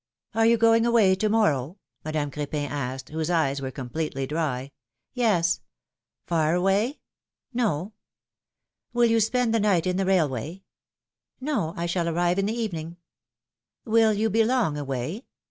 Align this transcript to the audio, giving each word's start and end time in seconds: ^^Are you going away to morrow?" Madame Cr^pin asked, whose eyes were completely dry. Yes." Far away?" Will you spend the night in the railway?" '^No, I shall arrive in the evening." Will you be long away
^^Are 0.33 0.49
you 0.49 0.57
going 0.57 0.83
away 0.87 1.13
to 1.13 1.29
morrow?" 1.29 1.77
Madame 2.03 2.31
Cr^pin 2.31 2.67
asked, 2.67 3.09
whose 3.09 3.29
eyes 3.29 3.61
were 3.61 3.69
completely 3.69 4.25
dry. 4.25 4.71
Yes." 5.13 5.61
Far 6.25 6.55
away?" 6.55 7.01
Will 7.53 7.91
you 9.05 9.19
spend 9.19 9.53
the 9.53 9.59
night 9.59 9.85
in 9.85 9.97
the 9.97 10.05
railway?" 10.07 10.63
'^No, 11.39 11.77
I 11.77 11.85
shall 11.85 12.09
arrive 12.09 12.39
in 12.39 12.47
the 12.47 12.59
evening." 12.59 12.97
Will 13.85 14.11
you 14.13 14.31
be 14.31 14.43
long 14.43 14.75
away 14.75 15.27